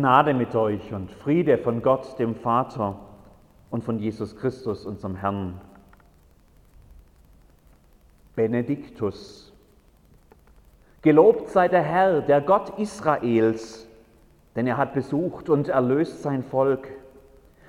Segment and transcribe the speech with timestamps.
[0.00, 2.98] Gnade mit euch und Friede von Gott, dem Vater
[3.68, 5.60] und von Jesus Christus, unserem Herrn.
[8.34, 9.52] Benediktus.
[11.02, 13.86] Gelobt sei der Herr, der Gott Israels,
[14.56, 16.88] denn er hat besucht und erlöst sein Volk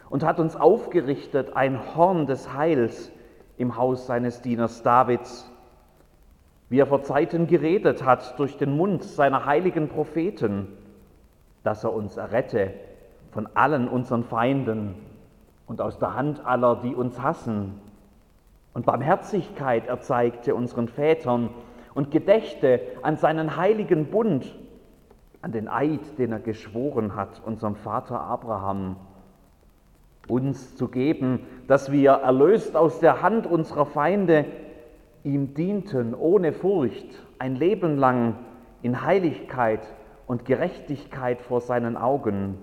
[0.10, 3.12] und hat uns aufgerichtet ein Horn des Heils
[3.58, 5.52] im Haus seines Dieners Davids,
[6.70, 10.78] wie er vor Zeiten geredet hat durch den Mund seiner heiligen Propheten,
[11.64, 12.74] dass er uns errette
[13.32, 14.96] von allen unseren Feinden
[15.68, 17.80] und aus der Hand aller, die uns hassen.
[18.74, 21.50] Und Barmherzigkeit erzeigte unseren Vätern
[21.94, 24.56] und gedächte an seinen heiligen Bund,
[25.42, 28.96] an den Eid, den er geschworen hat, unserem Vater Abraham
[30.28, 34.46] uns zu geben, dass wir erlöst aus der Hand unserer Feinde
[35.24, 38.36] ihm dienten ohne Furcht ein Leben lang
[38.82, 39.82] in Heiligkeit
[40.32, 42.58] und Gerechtigkeit vor seinen Augen.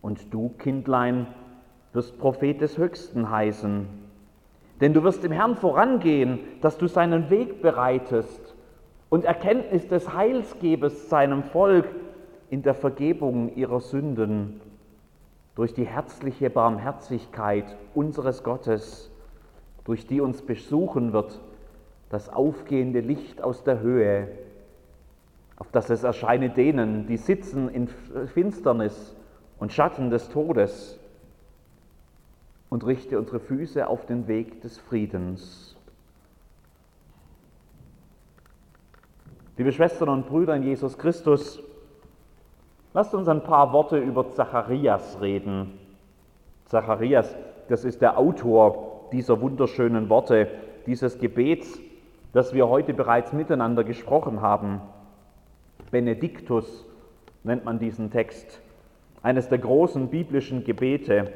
[0.00, 1.26] Und du, Kindlein,
[1.92, 3.88] wirst Prophet des Höchsten heißen,
[4.80, 8.54] denn du wirst dem Herrn vorangehen, dass du seinen Weg bereitest
[9.08, 11.86] und Erkenntnis des Heils gebest seinem Volk
[12.50, 14.60] in der Vergebung ihrer Sünden
[15.56, 17.64] durch die herzliche Barmherzigkeit
[17.96, 19.10] unseres Gottes,
[19.82, 21.40] durch die uns besuchen wird
[22.10, 24.28] das aufgehende Licht aus der Höhe,
[25.58, 27.88] auf das es erscheine denen, die sitzen in
[28.32, 29.14] Finsternis
[29.58, 30.98] und Schatten des Todes,
[32.70, 35.74] und richte unsere Füße auf den Weg des Friedens.
[39.56, 41.62] Liebe Schwestern und Brüder in Jesus Christus,
[42.94, 45.78] Lasst uns ein paar Worte über Zacharias reden.
[46.64, 47.36] Zacharias,
[47.68, 50.48] das ist der Autor dieser wunderschönen Worte,
[50.86, 51.78] dieses Gebets,
[52.32, 54.80] das wir heute bereits miteinander gesprochen haben.
[55.90, 56.84] Benediktus
[57.44, 58.60] nennt man diesen Text.
[59.22, 61.32] Eines der großen biblischen Gebete.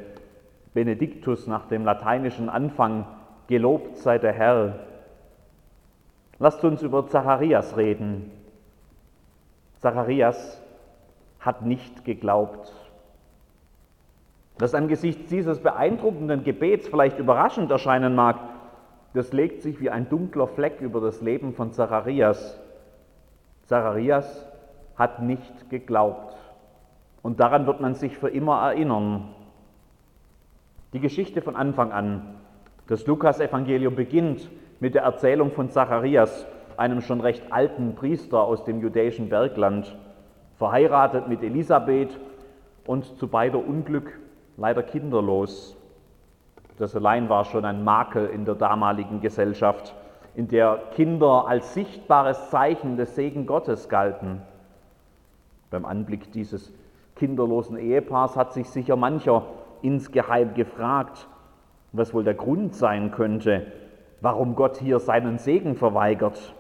[0.75, 3.07] Benediktus nach dem lateinischen Anfang.
[3.49, 4.81] Gelobt sei der Herr.
[6.39, 8.31] Lasst uns über Zacharias reden.
[9.79, 10.63] Zacharias
[11.41, 12.73] hat nicht geglaubt.
[14.59, 18.39] Was angesichts dieses beeindruckenden Gebets vielleicht überraschend erscheinen mag,
[19.15, 22.61] das legt sich wie ein dunkler Fleck über das Leben von Zacharias.
[23.65, 24.47] Zacharias
[24.97, 26.37] hat nicht geglaubt.
[27.23, 29.29] Und daran wird man sich für immer erinnern.
[30.93, 32.35] Die Geschichte von Anfang an.
[32.89, 36.47] Das Lukas-Evangelium beginnt mit der Erzählung von Zacharias,
[36.77, 39.97] einem schon recht alten Priester aus dem judäischen Bergland
[40.57, 42.19] verheiratet mit Elisabeth
[42.87, 44.21] und zu beider Unglück
[44.57, 45.77] leider kinderlos.
[46.79, 49.95] Das allein war schon ein Makel in der damaligen Gesellschaft,
[50.35, 54.41] in der Kinder als sichtbares Zeichen des Segen Gottes galten.
[55.71, 56.73] Beim Anblick dieses
[57.17, 59.45] kinderlosen Ehepaars hat sich sicher mancher
[59.83, 61.29] insgeheim gefragt,
[61.93, 63.67] was wohl der Grund sein könnte,
[64.21, 66.55] warum Gott hier seinen Segen verweigert.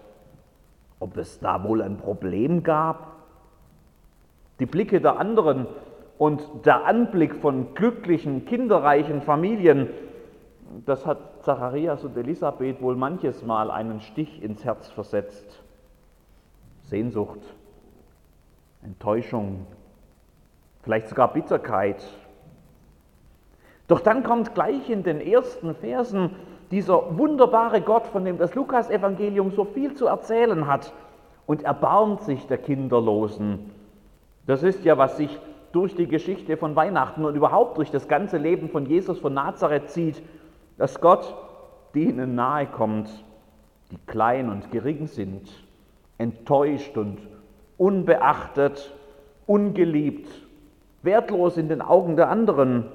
[1.00, 3.12] Ob es da wohl ein Problem gab?
[4.60, 5.66] Die Blicke der anderen
[6.18, 9.88] und der Anblick von glücklichen, kinderreichen Familien,
[10.86, 15.62] das hat Zacharias und Elisabeth wohl manches Mal einen Stich ins Herz versetzt.
[16.82, 17.40] Sehnsucht,
[18.82, 19.66] Enttäuschung,
[20.82, 22.04] vielleicht sogar Bitterkeit.
[23.88, 26.30] Doch dann kommt gleich in den ersten Versen
[26.70, 30.92] dieser wunderbare Gott, von dem das Lukas-Evangelium so viel zu erzählen hat,
[31.44, 33.72] und erbarmt sich der Kinderlosen
[34.46, 35.38] das ist ja, was sich
[35.72, 39.90] durch die Geschichte von Weihnachten und überhaupt durch das ganze Leben von Jesus von Nazareth
[39.90, 40.22] zieht,
[40.78, 41.34] dass Gott
[41.94, 43.08] denen nahe kommt,
[43.90, 45.48] die klein und gering sind,
[46.18, 47.18] enttäuscht und
[47.76, 48.92] unbeachtet,
[49.46, 50.28] ungeliebt,
[51.02, 52.86] wertlos in den Augen der anderen,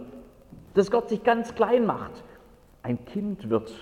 [0.73, 2.23] dass Gott sich ganz klein macht,
[2.83, 3.73] ein Kind wird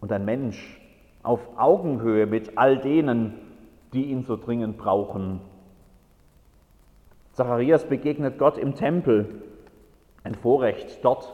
[0.00, 0.80] und ein Mensch
[1.22, 3.34] auf Augenhöhe mit all denen,
[3.92, 5.40] die ihn so dringend brauchen
[7.32, 9.42] Zacharias begegnet Gott im Tempel.
[10.22, 11.32] Ein Vorrecht, dort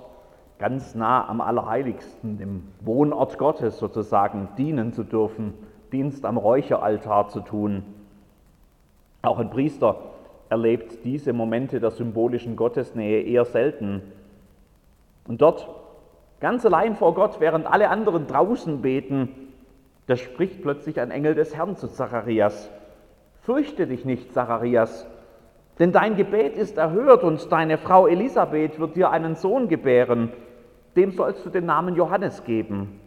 [0.58, 5.55] ganz nah am Allerheiligsten, dem Wohnort Gottes sozusagen, dienen zu dürfen,
[5.93, 7.82] Dienst am Räucheraltar zu tun.
[9.22, 9.96] Auch ein Priester
[10.50, 14.02] erlebt diese Momente der symbolischen Gottesnähe eher selten.
[15.26, 15.69] Und dort,
[16.40, 19.31] ganz allein vor Gott, während alle anderen draußen beten,
[20.06, 22.70] da spricht plötzlich ein Engel des Herrn zu Zacharias.
[23.43, 25.06] Fürchte dich nicht, Zacharias,
[25.78, 30.32] denn dein Gebet ist erhört und deine Frau Elisabeth wird dir einen Sohn gebären.
[30.96, 33.00] Dem sollst du den Namen Johannes geben.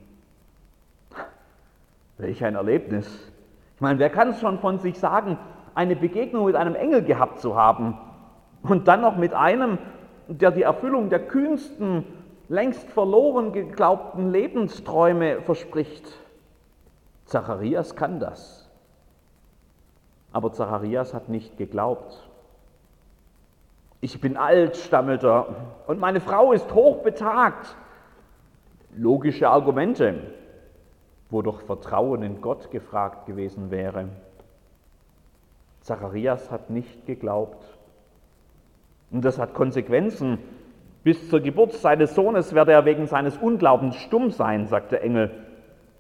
[2.18, 3.31] Welch ein Erlebnis.
[3.75, 5.38] Ich meine, wer kann es schon von sich sagen,
[5.74, 7.98] eine Begegnung mit einem Engel gehabt zu haben
[8.63, 9.78] und dann noch mit einem,
[10.28, 12.06] der die Erfüllung der kühnsten,
[12.48, 16.06] längst verloren geglaubten Lebensträume verspricht.
[17.25, 18.69] Zacharias kann das.
[20.33, 22.30] Aber Zacharias hat nicht geglaubt.
[24.01, 25.56] Ich bin alt, stammelte er,
[25.86, 27.77] und meine Frau ist hochbetagt.
[28.95, 30.15] Logische Argumente,
[31.30, 34.09] wo doch Vertrauen in Gott gefragt gewesen wäre.
[35.81, 37.63] Zacharias hat nicht geglaubt.
[39.12, 40.39] Und das hat Konsequenzen.
[41.04, 45.31] Bis zur Geburt seines Sohnes werde er wegen seines Unglaubens stumm sein, sagt der Engel.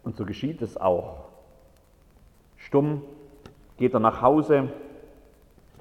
[0.03, 1.29] Und so geschieht es auch.
[2.57, 3.03] Stumm
[3.77, 4.69] geht er nach Hause,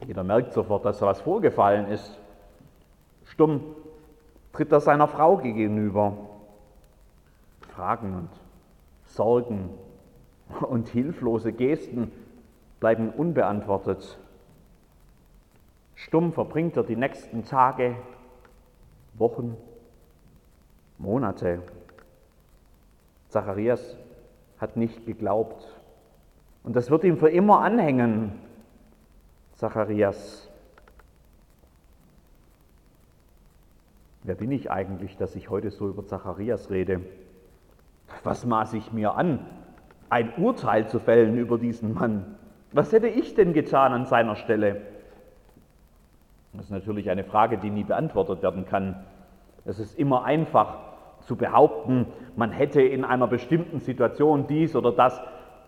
[0.07, 2.19] jeder merkt sofort, dass da was vorgefallen ist.
[3.25, 3.63] Stumm
[4.53, 6.17] tritt er seiner Frau gegenüber.
[7.69, 8.31] Fragen und
[9.05, 9.71] Sorgen
[10.69, 12.11] und hilflose Gesten
[12.81, 14.19] bleiben unbeantwortet.
[15.95, 17.95] Stumm verbringt er die nächsten Tage,
[19.15, 19.57] Wochen,
[20.99, 21.63] Monate.
[23.29, 23.97] Zacharias
[24.59, 25.67] hat nicht geglaubt.
[26.65, 28.50] Und das wird ihm für immer anhängen.
[29.61, 30.49] Zacharias.
[34.23, 37.03] Wer bin ich eigentlich, dass ich heute so über Zacharias rede?
[38.25, 39.45] Was maß ich mir an,
[40.09, 42.39] ein Urteil zu fällen über diesen Mann?
[42.73, 44.81] Was hätte ich denn getan an seiner Stelle?
[46.55, 49.05] Das ist natürlich eine Frage, die nie beantwortet werden kann.
[49.67, 50.79] Es ist immer einfach
[51.21, 55.21] zu behaupten, man hätte in einer bestimmten Situation dies oder das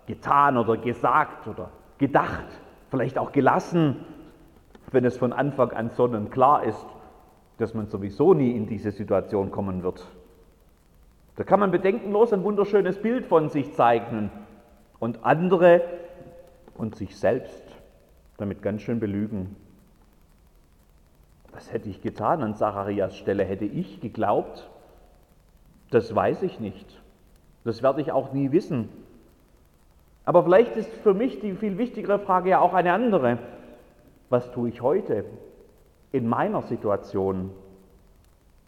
[0.06, 1.68] getan oder gesagt oder
[1.98, 2.46] gedacht
[2.92, 4.04] vielleicht auch gelassen,
[4.90, 6.86] wenn es von Anfang an sonnenklar ist,
[7.56, 10.06] dass man sowieso nie in diese Situation kommen wird.
[11.36, 14.30] Da kann man bedenkenlos ein wunderschönes Bild von sich zeichnen
[14.98, 15.80] und andere
[16.74, 17.64] und sich selbst
[18.36, 19.56] damit ganz schön belügen.
[21.52, 23.44] Was hätte ich getan an Zacharias Stelle?
[23.44, 24.68] Hätte ich geglaubt?
[25.90, 27.00] Das weiß ich nicht.
[27.64, 28.90] Das werde ich auch nie wissen.
[30.24, 33.38] Aber vielleicht ist für mich die viel wichtigere Frage ja auch eine andere.
[34.28, 35.24] Was tue ich heute
[36.12, 37.50] in meiner Situation?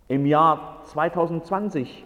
[0.09, 2.05] Im Jahr 2020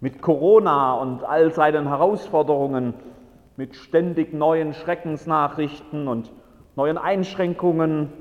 [0.00, 2.94] mit Corona und all seinen Herausforderungen,
[3.56, 6.32] mit ständig neuen Schreckensnachrichten und
[6.76, 8.12] neuen Einschränkungen,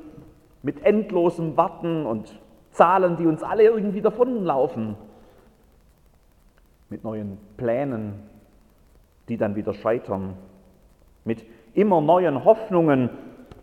[0.63, 2.39] mit endlosem Warten und
[2.71, 4.95] Zahlen, die uns alle irgendwie davonlaufen,
[6.89, 8.34] mit neuen Plänen,
[9.27, 10.35] die dann wieder scheitern,
[11.23, 13.09] mit immer neuen Hoffnungen,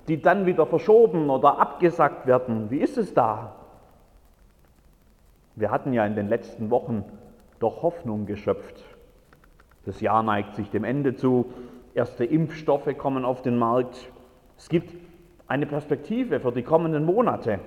[0.09, 2.71] die dann wieder verschoben oder abgesagt werden.
[2.71, 3.55] Wie ist es da?
[5.55, 7.05] Wir hatten ja in den letzten Wochen
[7.61, 8.83] doch Hoffnung geschöpft.
[9.85, 11.53] Das Jahr neigt sich dem Ende zu,
[11.95, 14.11] erste Impfstoffe kommen auf den Markt.
[14.57, 14.95] Es gibt
[15.47, 17.61] eine Perspektive für die kommenden Monate.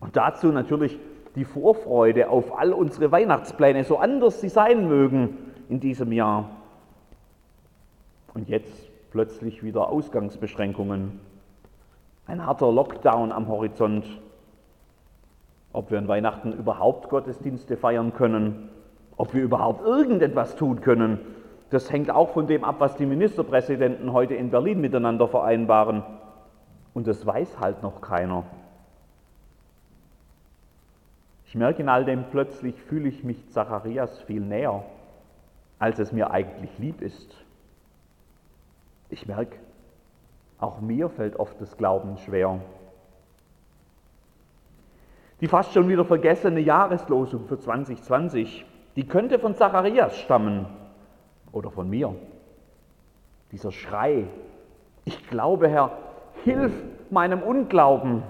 [0.00, 0.98] Und dazu natürlich
[1.34, 5.38] die Vorfreude auf all unsere Weihnachtspläne, so anders sie sein mögen
[5.68, 6.50] in diesem Jahr.
[8.38, 11.18] Und jetzt plötzlich wieder Ausgangsbeschränkungen.
[12.24, 14.06] Ein harter Lockdown am Horizont.
[15.72, 18.68] Ob wir an Weihnachten überhaupt Gottesdienste feiern können,
[19.16, 21.18] ob wir überhaupt irgendetwas tun können,
[21.70, 26.04] das hängt auch von dem ab, was die Ministerpräsidenten heute in Berlin miteinander vereinbaren.
[26.94, 28.44] Und das weiß halt noch keiner.
[31.46, 34.84] Ich merke in all dem plötzlich, fühle ich mich Zacharias viel näher,
[35.80, 37.47] als es mir eigentlich lieb ist.
[39.10, 39.56] Ich merke,
[40.58, 42.60] auch mir fällt oft das Glauben schwer.
[45.40, 50.66] Die fast schon wieder vergessene Jahreslosung für 2020, die könnte von Zacharias stammen
[51.52, 52.14] oder von mir.
[53.52, 54.26] Dieser Schrei,
[55.04, 55.92] ich glaube, Herr,
[56.44, 56.72] hilf
[57.10, 58.22] meinem Unglauben.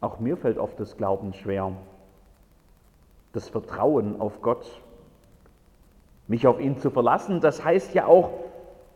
[0.00, 1.72] Auch mir fällt oft das Glauben schwer.
[3.32, 4.66] Das Vertrauen auf Gott.
[6.26, 8.30] Mich auf ihn zu verlassen, das heißt ja auch,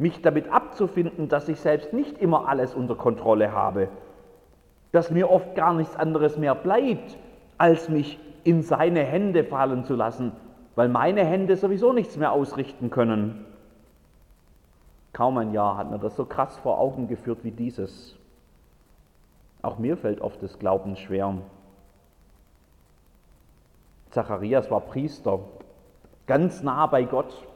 [0.00, 3.88] mich damit abzufinden, dass ich selbst nicht immer alles unter Kontrolle habe,
[4.92, 7.18] dass mir oft gar nichts anderes mehr bleibt,
[7.58, 10.32] als mich in seine Hände fallen zu lassen,
[10.74, 13.44] weil meine Hände sowieso nichts mehr ausrichten können.
[15.12, 18.16] Kaum ein Jahr hat mir das so krass vor Augen geführt wie dieses.
[19.60, 21.34] Auch mir fällt oft das Glauben schwer.
[24.08, 25.40] Zacharias war Priester,
[26.26, 27.46] ganz nah bei Gott.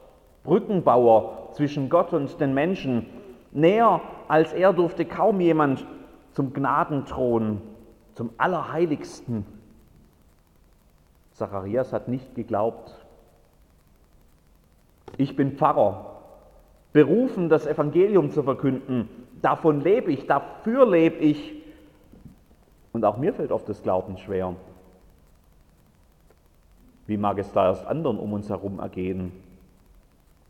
[0.43, 3.07] Brückenbauer zwischen Gott und den Menschen.
[3.53, 5.87] Näher als er durfte kaum jemand
[6.33, 7.61] zum Gnadenthron,
[8.15, 9.47] zum Allerheiligsten.
[11.33, 12.93] Zacharias hat nicht geglaubt.
[15.17, 16.21] Ich bin Pfarrer,
[16.93, 19.09] berufen, das Evangelium zu verkünden,
[19.43, 21.63] davon lebe ich, dafür lebe ich.
[22.93, 24.55] Und auch mir fällt oft das Glauben schwer.
[27.07, 29.33] Wie mag es da erst anderen um uns herum ergehen?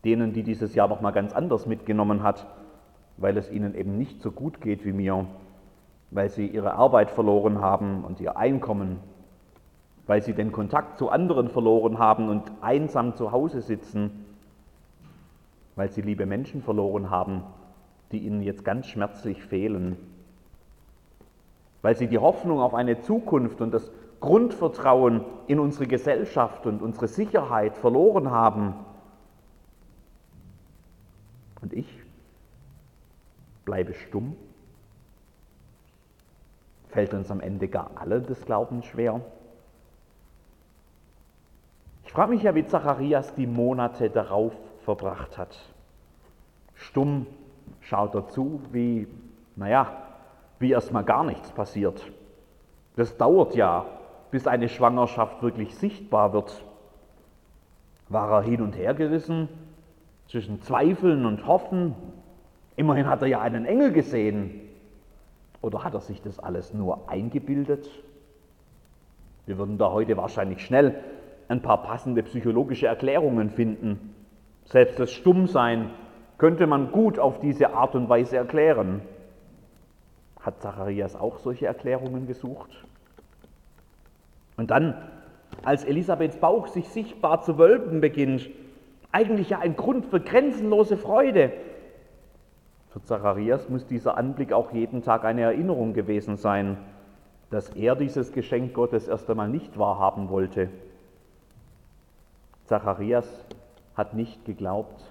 [0.05, 2.47] Denen, die dieses Jahr noch mal ganz anders mitgenommen hat,
[3.17, 5.25] weil es ihnen eben nicht so gut geht wie mir,
[6.11, 8.99] weil sie ihre Arbeit verloren haben und ihr Einkommen,
[10.05, 14.25] weil sie den Kontakt zu anderen verloren haben und einsam zu Hause sitzen,
[15.75, 17.43] weil sie liebe Menschen verloren haben,
[18.11, 19.97] die ihnen jetzt ganz schmerzlich fehlen,
[21.81, 27.07] weil sie die Hoffnung auf eine Zukunft und das Grundvertrauen in unsere Gesellschaft und unsere
[27.07, 28.73] Sicherheit verloren haben.
[31.65, 31.87] Und ich
[33.65, 34.35] bleibe stumm.
[36.89, 39.19] Fällt uns am Ende gar alle des Glaubens schwer?
[42.03, 44.53] Ich frage mich ja, wie Zacharias die Monate darauf
[44.83, 45.57] verbracht hat.
[46.75, 47.25] Stumm
[47.81, 49.07] schaut er zu, wie,
[49.55, 50.03] naja,
[50.59, 51.99] wie erstmal gar nichts passiert.
[52.95, 53.87] Das dauert ja,
[54.29, 56.63] bis eine Schwangerschaft wirklich sichtbar wird.
[58.07, 59.49] War er hin und her gerissen
[60.27, 61.95] zwischen Zweifeln und Hoffen?
[62.75, 64.61] Immerhin hat er ja einen Engel gesehen.
[65.61, 67.89] Oder hat er sich das alles nur eingebildet?
[69.45, 70.95] Wir würden da heute wahrscheinlich schnell
[71.47, 74.13] ein paar passende psychologische Erklärungen finden.
[74.65, 75.91] Selbst das Stummsein
[76.37, 79.01] könnte man gut auf diese Art und Weise erklären.
[80.39, 82.69] Hat Zacharias auch solche Erklärungen gesucht?
[84.57, 84.95] Und dann,
[85.63, 88.49] als Elisabeths Bauch sich sichtbar zu wölben beginnt,
[89.15, 91.53] eigentlich ja ein Grund für grenzenlose Freude.
[92.89, 96.77] Für Zacharias muss dieser Anblick auch jeden Tag eine Erinnerung gewesen sein,
[97.49, 100.69] dass er dieses Geschenk Gottes erst einmal nicht wahrhaben wollte.
[102.65, 103.25] Zacharias
[103.95, 105.01] hat nicht geglaubt.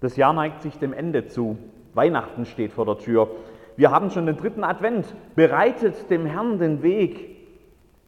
[0.00, 1.56] Das Jahr neigt sich dem Ende zu.
[1.94, 3.30] Weihnachten steht vor der Tür.
[3.76, 5.14] Wir haben schon den dritten Advent.
[5.36, 7.33] Bereitet dem Herrn den Weg.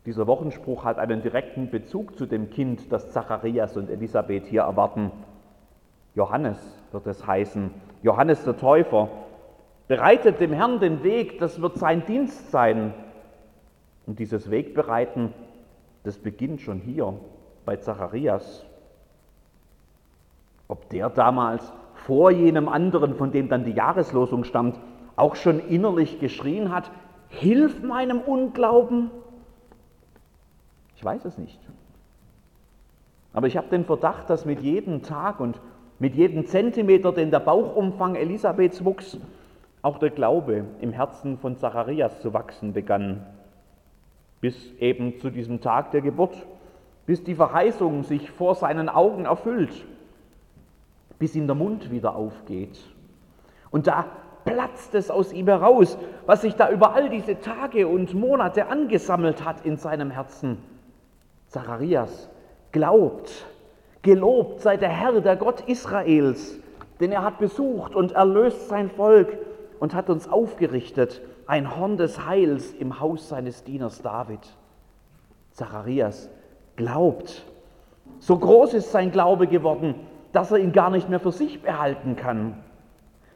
[0.07, 5.11] Dieser Wochenspruch hat einen direkten Bezug zu dem Kind, das Zacharias und Elisabeth hier erwarten.
[6.15, 6.57] Johannes
[6.93, 7.71] wird es heißen.
[8.03, 9.09] Johannes der Täufer.
[9.89, 12.95] Bereitet dem Herrn den Weg, das wird sein Dienst sein.
[14.07, 15.33] Und dieses Wegbereiten,
[16.05, 17.15] das beginnt schon hier
[17.65, 18.65] bei Zacharias.
[20.69, 24.79] Ob der damals vor jenem anderen, von dem dann die Jahreslosung stammt,
[25.17, 26.93] auch schon innerlich geschrien hat,
[27.29, 29.11] Hilf meinem Unglauben?
[30.97, 31.61] Ich weiß es nicht.
[33.33, 35.61] Aber ich habe den Verdacht, dass mit jedem Tag und
[35.99, 39.19] mit jedem Zentimeter, den der Bauchumfang Elisabeths wuchs,
[39.83, 43.25] auch der Glaube im Herzen von Zacharias zu wachsen begann,
[44.41, 46.47] bis eben zu diesem Tag der Geburt,
[47.05, 49.85] bis die Verheißung sich vor seinen Augen erfüllt,
[51.19, 52.81] bis ihm der Mund wieder aufgeht.
[53.71, 54.07] Und da
[54.45, 59.45] platzt es aus ihm heraus, was sich da über all diese Tage und Monate angesammelt
[59.45, 60.59] hat in seinem Herzen.
[61.57, 62.29] Zacharias
[62.71, 63.47] glaubt,
[64.03, 66.59] gelobt sei der Herr, der Gott Israels,
[67.01, 69.39] denn er hat besucht und erlöst sein Volk
[69.81, 74.41] und hat uns aufgerichtet, ein Horn des Heils im Haus seines Dieners David.
[75.53, 76.29] Zacharias
[76.77, 77.47] glaubt.
[78.19, 79.95] So groß ist sein Glaube geworden,
[80.33, 82.63] dass er ihn gar nicht mehr für sich behalten kann.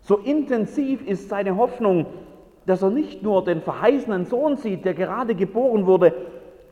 [0.02, 2.04] So intensiv ist seine Hoffnung,
[2.66, 6.12] dass er nicht nur den verheißenen Sohn sieht, der gerade geboren wurde,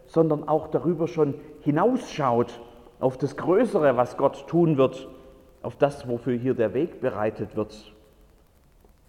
[0.09, 2.61] sondern auch darüber schon hinausschaut
[2.99, 5.09] auf das Größere, was Gott tun wird,
[5.63, 7.93] auf das, wofür hier der Weg bereitet wird.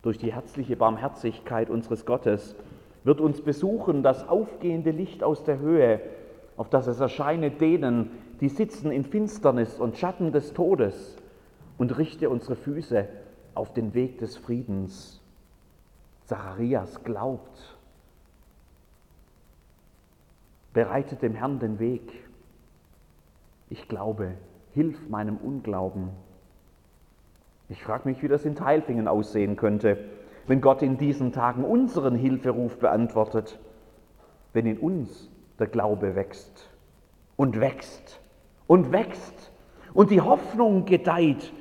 [0.03, 2.55] Durch die herzliche Barmherzigkeit unseres Gottes
[3.03, 6.01] wird uns besuchen das aufgehende Licht aus der Höhe,
[6.57, 11.17] auf das es erscheine denen, die sitzen in Finsternis und Schatten des Todes,
[11.77, 13.07] und richte unsere Füße
[13.55, 15.21] auf den Weg des Friedens.
[16.25, 17.77] Zacharias glaubt,
[20.79, 22.09] bereitet dem Herrn den Weg.
[23.69, 24.36] Ich glaube,
[24.71, 26.12] hilf meinem Unglauben.
[27.67, 29.98] Ich frage mich, wie das in Teilfingen aussehen könnte,
[30.48, 33.59] wenn Gott in diesen Tagen unseren Hilferuf beantwortet,
[34.53, 36.69] wenn in uns der Glaube wächst
[37.36, 38.21] und wächst
[38.65, 39.51] und wächst
[39.93, 41.51] und die Hoffnung gedeiht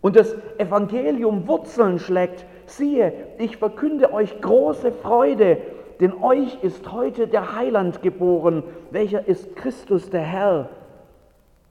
[0.00, 5.58] und das Evangelium Wurzeln schlägt, siehe, ich verkünde euch große Freude,
[6.02, 10.68] denn euch ist heute der Heiland geboren, welcher ist Christus der Herr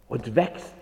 [0.07, 0.73] und wächst,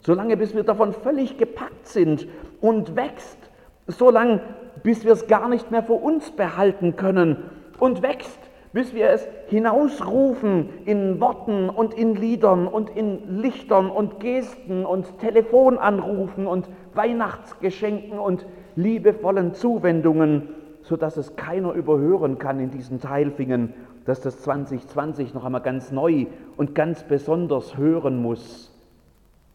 [0.00, 2.28] solange bis wir davon völlig gepackt sind
[2.60, 3.38] und wächst,
[3.86, 4.40] solange
[4.82, 7.38] bis wir es gar nicht mehr für uns behalten können
[7.78, 8.38] und wächst,
[8.74, 15.20] bis wir es hinausrufen in Worten und in Liedern und in Lichtern und Gesten und
[15.20, 18.44] Telefonanrufen und Weihnachtsgeschenken und
[18.76, 20.50] liebevollen Zuwendungen,
[20.84, 23.72] sodass es keiner überhören kann in diesen Teilfingen,
[24.04, 26.26] dass das 2020 noch einmal ganz neu
[26.56, 28.70] und ganz besonders hören muss.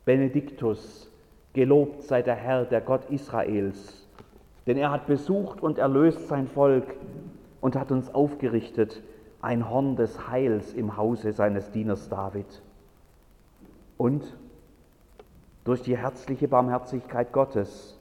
[0.06, 1.12] Benediktus,
[1.54, 4.08] gelobt sei der Herr, der Gott Israels,
[4.66, 6.96] denn er hat besucht und erlöst sein Volk
[7.62, 9.04] und hat uns aufgerichtet
[9.42, 12.62] ein Horn des Heils im Hause seines Dieners David.
[13.98, 14.36] Und
[15.64, 18.00] durch die herzliche Barmherzigkeit Gottes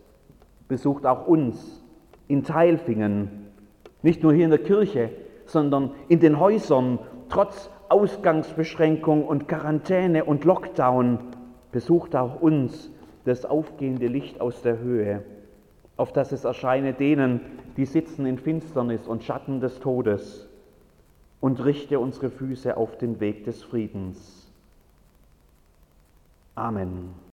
[0.66, 1.85] besucht auch uns
[2.28, 3.49] in Teilfingen,
[4.02, 5.11] nicht nur hier in der Kirche,
[5.47, 11.18] sondern in den Häusern, trotz Ausgangsbeschränkung und Quarantäne und Lockdown,
[11.73, 12.90] besucht auch uns
[13.25, 15.23] das aufgehende Licht aus der Höhe,
[15.97, 17.40] auf das es erscheine denen,
[17.76, 20.49] die sitzen in Finsternis und Schatten des Todes,
[21.40, 24.50] und richte unsere Füße auf den Weg des Friedens.
[26.54, 27.27] Amen.